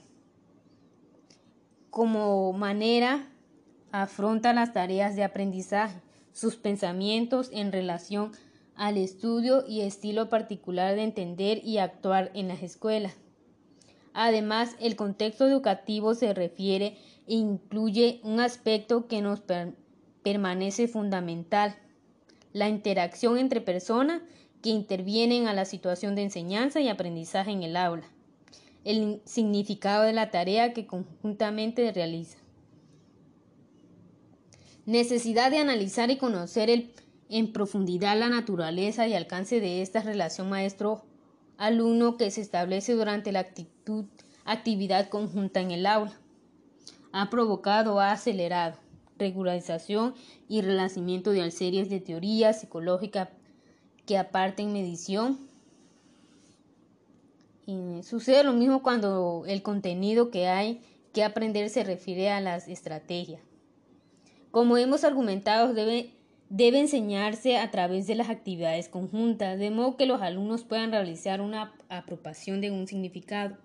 Como 1.91 2.53
manera, 2.53 3.27
afronta 3.91 4.51
las 4.51 4.73
tareas 4.73 5.15
de 5.15 5.23
aprendizaje, 5.23 6.01
sus 6.33 6.55
pensamientos 6.55 7.49
en 7.53 7.71
relación 7.71 8.31
al 8.75 8.97
estudio 8.97 9.63
y 9.67 9.81
estilo 9.81 10.29
particular 10.29 10.95
de 10.95 11.03
entender 11.03 11.61
y 11.63 11.77
actuar 11.77 12.31
en 12.33 12.47
las 12.47 12.63
escuelas. 12.63 13.13
Además, 14.13 14.75
el 14.79 14.95
contexto 14.95 15.47
educativo 15.47 16.13
se 16.13 16.33
refiere 16.33 16.97
e 17.27 17.35
incluye 17.35 18.19
un 18.23 18.39
aspecto 18.39 19.07
que 19.07 19.21
nos 19.21 19.41
permanece 20.23 20.87
fundamental, 20.87 21.75
la 22.51 22.69
interacción 22.69 23.37
entre 23.37 23.61
personas 23.61 24.21
que 24.61 24.69
intervienen 24.69 25.47
a 25.47 25.53
la 25.53 25.65
situación 25.65 26.15
de 26.15 26.23
enseñanza 26.23 26.79
y 26.79 26.87
aprendizaje 26.87 27.51
en 27.51 27.63
el 27.63 27.75
aula, 27.75 28.07
el 28.83 29.21
significado 29.25 30.03
de 30.03 30.13
la 30.13 30.29
tarea 30.29 30.73
que 30.73 30.85
conjuntamente 30.85 31.91
realiza. 31.91 32.37
Necesidad 34.85 35.49
de 35.49 35.59
analizar 35.59 36.11
y 36.11 36.17
conocer 36.17 36.89
en 37.29 37.53
profundidad 37.53 38.19
la 38.19 38.27
naturaleza 38.27 39.07
y 39.07 39.13
alcance 39.13 39.61
de 39.61 39.81
esta 39.81 40.01
relación 40.01 40.49
maestro 40.49 41.03
alumno 41.57 42.17
que 42.17 42.29
se 42.31 42.41
establece 42.41 42.93
durante 42.93 43.31
la 43.31 43.47
actividad 44.43 45.07
conjunta 45.07 45.61
en 45.61 45.71
el 45.71 45.85
aula. 45.85 46.19
Ha 47.13 47.29
provocado, 47.29 48.01
ha 48.01 48.11
acelerado 48.11 48.77
regularización 49.17 50.15
y 50.49 50.61
renacimiento 50.61 51.31
de 51.31 51.49
series 51.51 51.89
de 51.89 52.01
teoría 52.01 52.51
psicológica 52.51 53.29
que 54.05 54.17
aparten 54.17 54.73
medición. 54.73 55.39
Y 57.65 58.03
sucede 58.03 58.43
lo 58.43 58.51
mismo 58.51 58.83
cuando 58.83 59.45
el 59.47 59.61
contenido 59.61 60.29
que 60.29 60.49
hay 60.49 60.81
que 61.13 61.23
aprender 61.23 61.69
se 61.69 61.85
refiere 61.85 62.31
a 62.31 62.41
las 62.41 62.67
estrategias. 62.67 63.52
Como 64.53 64.77
hemos 64.77 65.03
argumentado, 65.03 65.73
debe 65.73 66.11
debe 66.47 66.79
enseñarse 66.79 67.57
a 67.57 67.71
través 67.71 68.05
de 68.05 68.13
las 68.13 68.29
actividades 68.29 68.87
conjuntas, 68.87 69.57
de 69.57 69.71
modo 69.71 69.97
que 69.97 70.05
los 70.05 70.21
alumnos 70.21 70.63
puedan 70.63 70.91
realizar 70.91 71.41
una 71.41 71.73
apropiación 71.89 72.61
de 72.61 72.69
un 72.69 72.85
significado. 72.85 73.57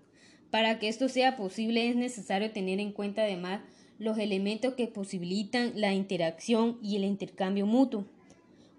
Para 0.49 0.79
que 0.79 0.87
esto 0.87 1.07
sea 1.07 1.37
posible 1.37 1.87
es 1.87 1.95
necesario 1.95 2.49
tener 2.49 2.79
en 2.79 2.91
cuenta 2.91 3.21
además 3.21 3.61
los 3.99 4.17
elementos 4.17 4.73
que 4.73 4.87
posibilitan 4.87 5.73
la 5.75 5.93
interacción 5.93 6.79
y 6.81 6.95
el 6.95 7.03
intercambio 7.03 7.67
mutuo. 7.67 8.05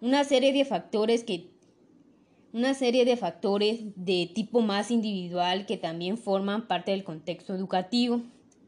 Una 0.00 0.24
serie 0.24 0.52
de 0.52 0.64
factores 0.64 1.22
que 1.22 1.46
una 2.52 2.74
serie 2.74 3.04
de 3.04 3.16
factores 3.16 3.82
de 3.94 4.28
tipo 4.34 4.62
más 4.62 4.90
individual 4.90 5.64
que 5.64 5.76
también 5.76 6.18
forman 6.18 6.66
parte 6.66 6.90
del 6.90 7.04
contexto 7.04 7.54
educativo, 7.54 8.20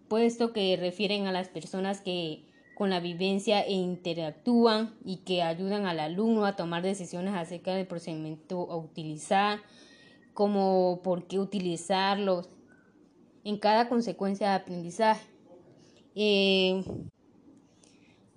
puesto 0.07 0.53
que 0.53 0.77
refieren 0.77 1.27
a 1.27 1.33
las 1.33 1.49
personas 1.49 2.01
que 2.01 2.45
con 2.75 2.91
la 2.91 3.01
vivencia 3.01 3.61
e 3.61 3.73
interactúan 3.73 4.95
y 5.05 5.19
que 5.19 5.43
ayudan 5.43 5.87
al 5.87 6.01
alumno 6.01 6.47
a 6.47 6.57
tomar 6.57 6.83
decisiones 6.83 7.35
acerca 7.35 7.75
del 7.75 7.87
procedimiento 7.87 8.71
a 8.71 8.77
utilizar, 8.77 9.61
como 10.35 11.01
por 11.03 11.27
qué 11.27 11.39
utilizarlos 11.39 12.49
en 13.45 13.59
cada 13.59 13.89
consecuencia 13.89 14.51
de 14.51 14.55
aprendizaje. 14.55 15.27
Eh, 16.15 16.85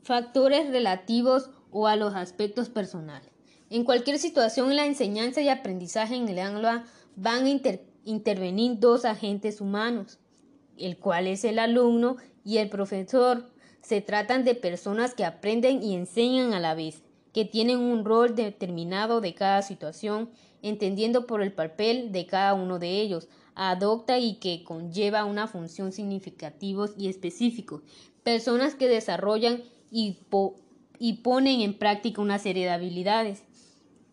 factores 0.04 0.70
relativos 0.70 1.50
o 1.72 1.88
a 1.88 1.96
los 1.96 2.14
aspectos 2.16 2.70
personales. 2.70 3.30
En 3.70 3.84
cualquier 3.84 4.20
situación, 4.20 4.76
la 4.76 4.86
enseñanza 4.86 5.42
y 5.42 5.50
aprendizaje 5.50 6.16
en 6.16 6.30
el 6.30 6.40
aula 6.40 6.86
van 7.16 7.46
a 7.46 7.60
intervenir 8.06 8.80
dos 8.80 9.06
agentes 9.06 9.60
humanos, 9.60 10.20
el 10.78 10.98
cual 10.98 11.28
es 11.28 11.44
el 11.44 11.58
alumno 11.58 12.18
y 12.44 12.58
el 12.58 12.70
profesor. 12.70 13.50
Se 13.86 14.02
tratan 14.02 14.46
de 14.46 14.56
personas 14.56 15.14
que 15.14 15.26
aprenden 15.26 15.84
y 15.84 15.94
enseñan 15.94 16.56
a 16.56 16.60
la 16.60 16.74
vez, 16.74 17.04
que 17.34 17.46
tienen 17.46 17.78
un 17.78 18.04
rol 18.04 18.36
determinado 18.36 19.22
de 19.22 19.36
cada 19.36 19.62
situación, 19.62 20.32
entendiendo 20.64 21.28
por 21.28 21.44
el 21.44 21.54
papel 21.54 22.12
de 22.12 22.26
cada 22.26 22.56
uno 22.56 22.80
de 22.80 23.00
ellos, 23.00 23.28
adopta 23.54 24.18
y 24.18 24.38
que 24.38 24.64
conlleva 24.64 25.24
una 25.24 25.46
función 25.46 25.92
significativa 25.92 26.88
y 26.98 27.10
específica. 27.10 27.76
Personas 28.24 28.74
que 28.74 28.88
desarrollan 28.88 29.62
y, 29.92 30.18
y 30.98 31.14
ponen 31.18 31.62
en 31.62 31.78
práctica 31.78 32.24
una 32.24 32.40
serie 32.40 32.66
de 32.66 32.72
habilidades, 32.72 33.44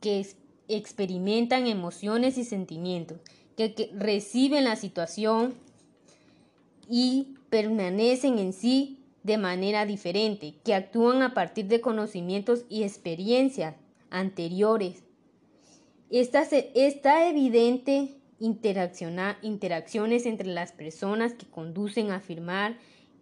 que 0.03 0.27
experimentan 0.69 1.67
emociones 1.67 2.37
y 2.37 2.45
sentimientos, 2.45 3.21
que 3.57 3.91
reciben 3.95 4.65
la 4.65 4.77
situación 4.77 5.55
y 6.91 7.39
permanecen 7.49 8.39
en 8.39 8.53
sí 8.53 8.99
de 9.23 9.39
manera 9.39 9.87
diferente, 9.87 10.55
que 10.65 10.75
actúan 10.75 11.23
a 11.23 11.35
partir 11.35 11.67
de 11.67 11.81
conocimientos 11.81 12.65
y 12.69 12.83
experiencias 12.83 13.77
anteriores. 14.11 15.05
Esta, 16.11 16.43
esta 16.75 17.29
evidente 17.29 18.17
interacciones 18.39 20.27
entre 20.27 20.49
las 20.49 20.73
personas 20.73 21.33
que 21.35 21.47
conducen 21.47 22.11
a 22.11 22.17
afirmar 22.17 22.77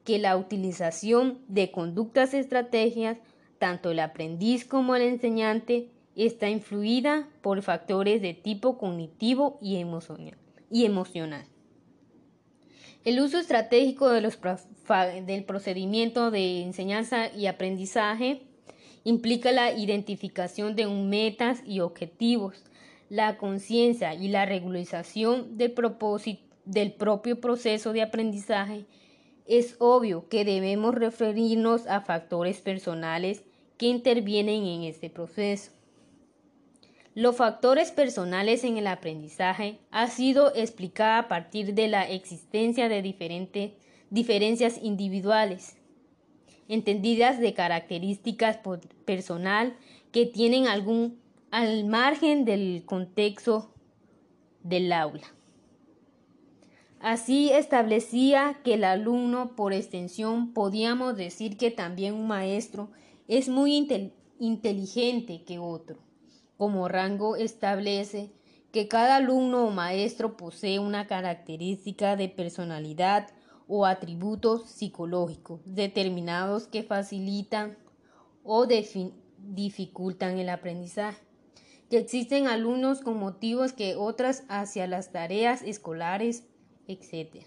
que 0.04 0.18
la 0.18 0.36
utilización 0.36 1.38
de 1.48 1.70
conductas 1.70 2.32
estrategias, 2.32 3.18
tanto 3.58 3.90
el 3.90 3.98
aprendiz 3.98 4.64
como 4.64 4.96
el 4.96 5.02
enseñante, 5.02 5.88
está 6.16 6.48
influida 6.48 7.28
por 7.42 7.60
factores 7.62 8.22
de 8.22 8.34
tipo 8.34 8.78
cognitivo 8.78 9.58
y 9.60 9.76
emocional. 9.76 11.44
El 13.02 13.18
uso 13.20 13.38
estratégico 13.38 14.10
del 14.10 15.44
procedimiento 15.44 16.30
de 16.30 16.62
enseñanza 16.62 17.34
y 17.34 17.46
aprendizaje 17.46 18.42
implica 19.04 19.52
la 19.52 19.72
identificación 19.72 20.76
de 20.76 20.86
metas 20.86 21.62
y 21.64 21.80
objetivos, 21.80 22.62
la 23.08 23.38
conciencia 23.38 24.14
y 24.14 24.28
la 24.28 24.44
regularización 24.44 25.56
de, 25.56 25.74
del 26.66 26.92
propio 26.92 27.40
proceso 27.40 27.94
de 27.94 28.02
aprendizaje, 28.02 28.84
es 29.46 29.76
obvio 29.78 30.28
que 30.28 30.44
debemos 30.44 30.94
referirnos 30.94 31.86
a 31.86 32.02
factores 32.02 32.60
personales 32.60 33.44
que 33.78 33.86
intervienen 33.86 34.66
en 34.66 34.84
este 34.84 35.08
proceso. 35.08 35.72
Los 37.20 37.36
factores 37.36 37.90
personales 37.90 38.64
en 38.64 38.78
el 38.78 38.86
aprendizaje 38.86 39.78
ha 39.90 40.08
sido 40.08 40.54
explicada 40.54 41.18
a 41.18 41.28
partir 41.28 41.74
de 41.74 41.86
la 41.86 42.08
existencia 42.08 42.88
de 42.88 43.02
diferentes 43.02 43.72
diferencias 44.08 44.80
individuales, 44.82 45.76
entendidas 46.66 47.38
de 47.38 47.52
características 47.52 48.60
personal 49.04 49.76
que 50.12 50.24
tienen 50.24 50.66
algún 50.66 51.20
al 51.50 51.84
margen 51.84 52.46
del 52.46 52.84
contexto 52.86 53.70
del 54.62 54.90
aula. 54.90 55.26
Así 57.00 57.52
establecía 57.52 58.60
que 58.64 58.72
el 58.74 58.84
alumno, 58.84 59.56
por 59.56 59.74
extensión, 59.74 60.54
podíamos 60.54 61.18
decir 61.18 61.58
que 61.58 61.70
también 61.70 62.14
un 62.14 62.28
maestro 62.28 62.88
es 63.28 63.50
muy 63.50 63.76
inteligente 64.38 65.42
que 65.44 65.58
otro. 65.58 65.98
Como 66.60 66.88
rango 66.88 67.36
establece 67.36 68.32
que 68.70 68.86
cada 68.86 69.16
alumno 69.16 69.64
o 69.64 69.70
maestro 69.70 70.36
posee 70.36 70.78
una 70.78 71.06
característica 71.06 72.16
de 72.16 72.28
personalidad 72.28 73.30
o 73.66 73.86
atributos 73.86 74.68
psicológicos 74.68 75.62
determinados 75.64 76.66
que 76.66 76.82
facilitan 76.82 77.78
o 78.44 78.66
dificultan 78.66 80.38
el 80.38 80.50
aprendizaje 80.50 81.22
que 81.88 81.96
existen 81.96 82.46
alumnos 82.46 83.00
con 83.00 83.16
motivos 83.18 83.72
que 83.72 83.96
otras 83.96 84.44
hacia 84.50 84.86
las 84.86 85.12
tareas 85.12 85.62
escolares, 85.62 86.44
etc. 86.88 87.42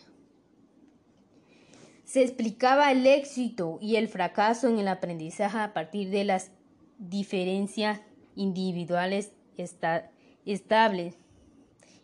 Se 2.03 2.23
explicaba 2.23 2.91
el 2.91 3.05
éxito 3.05 3.77
y 3.79 3.97
el 3.97 4.07
fracaso 4.07 4.67
en 4.67 4.79
el 4.79 4.87
aprendizaje 4.87 5.59
a 5.59 5.71
partir 5.71 6.09
de 6.09 6.23
las 6.23 6.49
diferencias 6.97 8.01
individuales 8.35 9.33
estables 10.45 11.15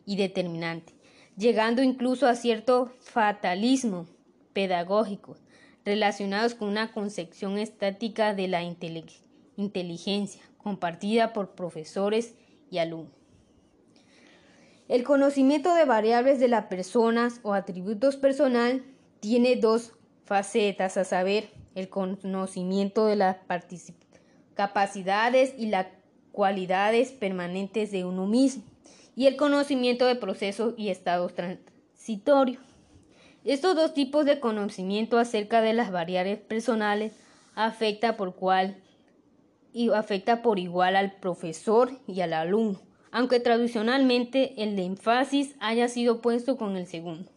y 0.06 0.16
determinantes, 0.16 0.96
llegando 1.38 1.82
incluso 1.82 2.28
a 2.28 2.36
cierto 2.36 2.92
fatalismo 3.00 4.08
pedagógico 4.54 5.38
relacionados 5.86 6.56
con 6.56 6.68
una 6.68 6.92
concepción 6.92 7.58
estática 7.58 8.34
de 8.34 8.48
la 8.48 8.62
inteligencia 8.64 10.44
compartida 10.58 11.34
por 11.34 11.56
profesores 11.56 12.36
y 12.70 12.78
alumnos. 12.78 13.14
El 14.88 15.04
conocimiento 15.04 15.74
de 15.76 15.86
variables 15.86 16.40
de 16.40 16.48
las 16.48 16.66
personas 16.66 17.40
o 17.44 17.54
atributos 17.54 18.18
personal 18.18 18.84
tiene 19.20 19.56
dos 19.56 19.94
facetas, 20.26 20.98
a 20.98 21.04
saber, 21.04 21.52
el 21.76 21.90
conocimiento 21.90 23.06
de 23.06 23.16
las 23.16 23.38
capacidades 24.56 25.54
y 25.58 25.68
las 25.68 25.88
cualidades 26.40 27.12
permanentes 27.12 27.92
de 27.92 28.06
uno 28.06 28.26
mismo 28.26 28.64
y 29.14 29.28
el 29.28 29.36
conocimiento 29.36 30.06
de 30.06 30.16
procesos 30.16 30.74
y 30.78 30.88
estados 30.88 31.34
transitorios. 31.36 32.64
Estos 33.44 33.76
dos 33.76 33.94
tipos 33.94 34.24
de 34.24 34.40
conocimiento 34.40 35.18
acerca 35.18 35.60
de 35.60 35.74
las 35.74 35.92
variables 35.92 36.40
personales 36.40 37.12
afecta 37.56 38.16
por 38.16 38.36
cual 38.36 38.78
y 39.74 39.90
afecta 39.90 40.42
por 40.42 40.60
igual 40.60 40.96
al 40.96 41.12
profesor 41.20 41.92
y 42.08 42.22
al 42.22 42.32
alumno, 42.32 42.80
aunque 43.12 43.42
tradicionalmente 43.42 44.64
el 44.64 44.78
de 44.78 44.86
énfasis 44.86 45.58
haya 45.60 45.90
sido 45.90 46.22
puesto 46.22 46.56
con 46.56 46.78
el 46.78 46.88
segundo. 46.88 47.30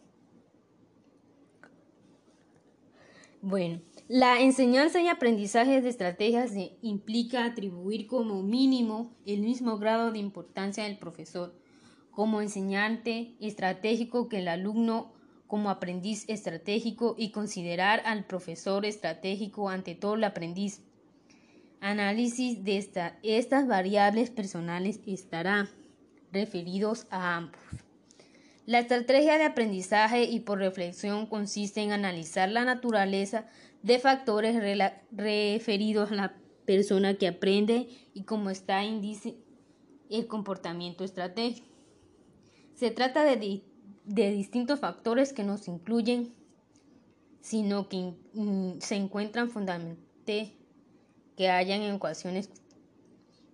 Bueno, 3.41 3.81
la 4.09 4.41
enseñanza 4.41 5.01
y 5.01 5.07
aprendizaje 5.07 5.81
de 5.81 5.89
estrategias 5.89 6.51
implica 6.81 7.45
atribuir 7.45 8.07
como 8.07 8.43
mínimo 8.43 9.15
el 9.25 9.41
mismo 9.41 9.77
grado 9.77 10.11
de 10.11 10.19
importancia 10.19 10.83
del 10.83 10.97
profesor 10.97 11.53
como 12.11 12.41
enseñante 12.41 13.35
estratégico 13.39 14.29
que 14.29 14.39
el 14.39 14.47
alumno 14.47 15.13
como 15.47 15.69
aprendiz 15.69 16.25
estratégico 16.27 17.15
y 17.17 17.31
considerar 17.31 18.01
al 18.05 18.25
profesor 18.25 18.85
estratégico 18.85 19.69
ante 19.69 19.95
todo 19.95 20.15
el 20.15 20.23
aprendiz 20.23 20.81
análisis 21.79 22.63
de 22.63 22.77
estas 23.23 23.67
variables 23.67 24.29
personales 24.29 24.99
estará 25.05 25.69
referidos 26.31 27.07
a 27.09 27.37
ambos. 27.37 27.82
La 28.65 28.79
estrategia 28.79 29.37
de 29.37 29.43
aprendizaje 29.43 30.23
y 30.23 30.39
por 30.39 30.59
reflexión 30.59 31.25
consiste 31.25 31.81
en 31.81 31.91
analizar 31.91 32.49
la 32.49 32.63
naturaleza 32.63 33.45
de 33.81 33.99
factores 33.99 34.55
referidos 35.11 36.11
a 36.11 36.15
la 36.15 36.35
persona 36.65 37.15
que 37.15 37.27
aprende 37.27 37.89
y 38.13 38.23
cómo 38.23 38.49
está 38.49 38.85
índice 38.85 39.35
el 40.09 40.27
comportamiento 40.27 41.03
estratégico. 41.03 41.67
Se 42.75 42.89
trata 42.89 43.25
de, 43.25 43.63
de 44.05 44.31
distintos 44.31 44.79
factores 44.79 45.33
que 45.33 45.43
nos 45.43 45.67
incluyen, 45.67 46.33
sino 47.41 47.89
que 47.89 48.13
se 48.79 48.95
encuentran 48.95 49.49
fundamentalmente 49.49 50.55
que 51.35 51.49
hayan 51.49 51.81
en 51.81 51.95
ecuaciones 51.95 52.49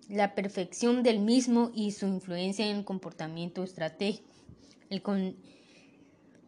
la 0.08 0.36
perfección 0.36 1.02
del 1.02 1.19
mismo 1.19 1.72
y 1.74 1.91
su 1.91 2.06
influencia 2.06 2.67
en 2.67 2.78
el 2.78 2.86
comportamiento 2.86 3.63
estratégico. 3.63 4.38
El 4.89 5.02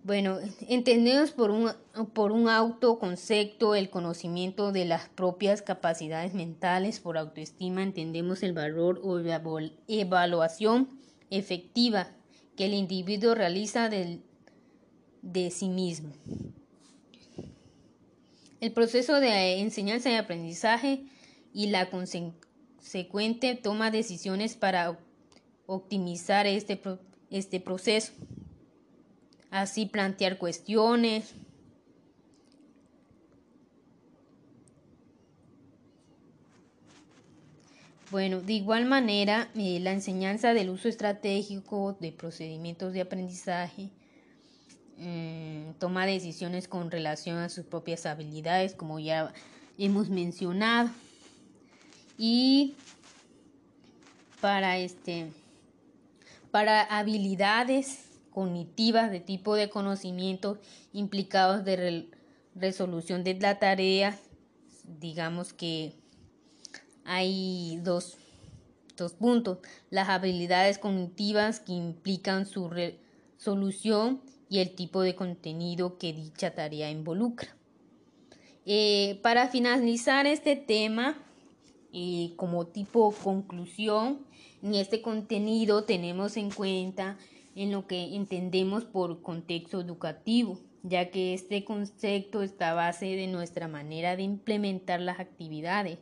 bueno, 0.03 0.39
entendemos 0.67 1.29
por 1.29 1.51
un, 1.51 1.71
por 2.13 2.31
un 2.31 2.49
autoconcepto 2.49 3.75
el 3.75 3.91
conocimiento 3.91 4.71
de 4.71 4.85
las 4.85 5.09
propias 5.09 5.61
capacidades 5.61 6.33
mentales, 6.33 6.99
por 6.99 7.19
autoestima 7.19 7.83
entendemos 7.83 8.41
el 8.41 8.53
valor 8.53 8.99
o 9.03 9.19
evaluación 9.87 10.89
efectiva 11.29 12.07
que 12.55 12.65
el 12.65 12.73
individuo 12.73 13.35
realiza 13.35 13.89
del, 13.89 14.23
de 15.21 15.51
sí 15.51 15.69
mismo. 15.69 16.13
El 18.59 18.71
proceso 18.71 19.19
de 19.19 19.59
enseñanza 19.59 20.09
y 20.09 20.15
aprendizaje 20.15 21.03
y 21.53 21.67
la 21.67 21.91
consecuente 21.91 23.55
toma 23.55 23.91
decisiones 23.91 24.55
para 24.55 24.97
optimizar 25.67 26.47
este, 26.47 26.79
este 27.31 27.59
proceso. 27.59 28.13
Así 29.49 29.85
plantear 29.85 30.37
cuestiones. 30.37 31.33
Bueno, 38.11 38.41
de 38.41 38.53
igual 38.53 38.85
manera, 38.85 39.49
eh, 39.55 39.79
la 39.79 39.93
enseñanza 39.93 40.53
del 40.53 40.69
uso 40.69 40.89
estratégico 40.89 41.95
de 42.01 42.11
procedimientos 42.11 42.91
de 42.91 43.01
aprendizaje 43.01 43.89
mm, 44.97 45.71
toma 45.79 46.05
decisiones 46.05 46.67
con 46.67 46.91
relación 46.91 47.37
a 47.37 47.47
sus 47.47 47.65
propias 47.65 48.05
habilidades, 48.05 48.75
como 48.75 48.99
ya 48.99 49.33
hemos 49.77 50.09
mencionado 50.09 50.89
y 52.17 52.75
para 54.41 54.77
este 54.77 55.31
para 56.51 56.81
habilidades 56.81 58.11
cognitivas 58.29 59.11
de 59.11 59.19
tipo 59.19 59.55
de 59.55 59.69
conocimiento 59.69 60.59
implicados 60.93 61.63
de 61.65 62.09
resolución 62.55 63.23
de 63.23 63.35
la 63.35 63.59
tarea. 63.59 64.17
Digamos 64.99 65.53
que 65.53 65.93
hay 67.05 67.79
dos, 67.83 68.17
dos 68.97 69.13
puntos. 69.13 69.59
Las 69.89 70.09
habilidades 70.09 70.77
cognitivas 70.77 71.59
que 71.59 71.73
implican 71.73 72.45
su 72.45 72.69
resolución 72.69 74.21
y 74.49 74.59
el 74.59 74.75
tipo 74.75 75.01
de 75.01 75.15
contenido 75.15 75.97
que 75.97 76.13
dicha 76.13 76.51
tarea 76.51 76.91
involucra. 76.91 77.55
Eh, 78.65 79.19
para 79.23 79.47
finalizar 79.47 80.27
este 80.27 80.55
tema 80.55 81.17
y 81.91 82.33
como 82.37 82.67
tipo 82.67 83.11
conclusión, 83.11 84.25
en 84.63 84.75
este 84.75 85.01
contenido 85.01 85.83
tenemos 85.83 86.37
en 86.37 86.51
cuenta 86.51 87.17
en 87.55 87.71
lo 87.71 87.87
que 87.87 88.15
entendemos 88.15 88.85
por 88.85 89.21
contexto 89.21 89.81
educativo, 89.81 90.59
ya 90.83 91.09
que 91.11 91.33
este 91.33 91.65
concepto 91.65 92.43
está 92.43 92.71
a 92.71 92.75
base 92.75 93.07
de 93.07 93.27
nuestra 93.27 93.67
manera 93.67 94.15
de 94.15 94.23
implementar 94.23 95.01
las 95.01 95.19
actividades 95.19 95.99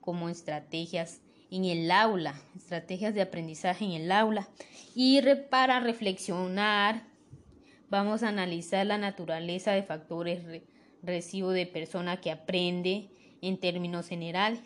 como 0.00 0.28
estrategias 0.28 1.20
en 1.50 1.64
el 1.64 1.90
aula, 1.90 2.40
estrategias 2.56 3.14
de 3.14 3.22
aprendizaje 3.22 3.84
en 3.84 3.92
el 3.92 4.12
aula. 4.12 4.48
Y 4.94 5.20
para 5.50 5.80
reflexionar, 5.80 7.02
vamos 7.90 8.22
a 8.22 8.28
analizar 8.28 8.86
la 8.86 8.96
naturaleza 8.96 9.72
de 9.72 9.82
factores 9.82 10.62
recibo 11.02 11.50
de 11.50 11.66
persona 11.66 12.20
que 12.20 12.30
aprende 12.30 13.10
en 13.42 13.58
términos 13.58 14.08
generales 14.08 14.60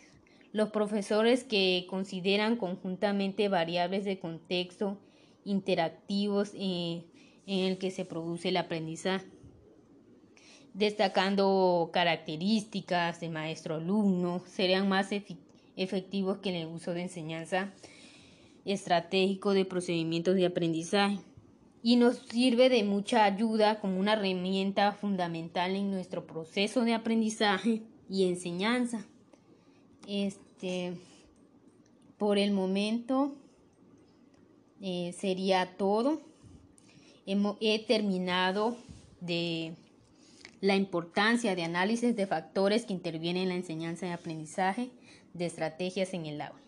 los 0.56 0.70
profesores 0.70 1.44
que 1.44 1.86
consideran 1.86 2.56
conjuntamente 2.56 3.50
variables 3.50 4.06
de 4.06 4.18
contexto 4.18 4.96
interactivos 5.44 6.52
eh, 6.54 7.04
en 7.46 7.64
el 7.66 7.76
que 7.76 7.90
se 7.90 8.06
produce 8.06 8.48
el 8.48 8.56
aprendizaje, 8.56 9.26
destacando 10.72 11.90
características 11.92 13.20
de 13.20 13.28
maestro-alumno, 13.28 14.44
serían 14.46 14.88
más 14.88 15.10
efectivos 15.76 16.38
que 16.38 16.48
en 16.48 16.54
el 16.54 16.68
uso 16.68 16.94
de 16.94 17.02
enseñanza 17.02 17.74
estratégico 18.64 19.52
de 19.52 19.66
procedimientos 19.66 20.36
de 20.36 20.46
aprendizaje 20.46 21.18
y 21.82 21.96
nos 21.96 22.16
sirve 22.30 22.70
de 22.70 22.82
mucha 22.82 23.26
ayuda 23.26 23.78
como 23.78 24.00
una 24.00 24.14
herramienta 24.14 24.92
fundamental 24.92 25.76
en 25.76 25.90
nuestro 25.90 26.26
proceso 26.26 26.80
de 26.80 26.94
aprendizaje 26.94 27.82
y 28.08 28.24
enseñanza. 28.24 29.04
Este, 30.08 30.45
por 32.18 32.38
el 32.38 32.52
momento 32.52 33.32
eh, 34.80 35.14
sería 35.18 35.76
todo. 35.76 36.20
he 37.60 37.84
terminado 37.86 38.76
de 39.20 39.74
la 40.60 40.76
importancia 40.76 41.54
de 41.54 41.64
análisis 41.64 42.16
de 42.16 42.26
factores 42.26 42.86
que 42.86 42.92
intervienen 42.92 43.44
en 43.44 43.48
la 43.50 43.54
enseñanza 43.56 44.06
y 44.06 44.10
aprendizaje 44.10 44.90
de 45.34 45.46
estrategias 45.46 46.14
en 46.14 46.26
el 46.26 46.40
aula. 46.40 46.60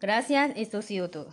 Gracias, 0.00 0.52
esto 0.56 0.78
ha 0.78 0.82
sido 0.82 1.10
todo. 1.10 1.28